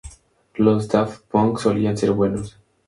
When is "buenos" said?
2.13-2.59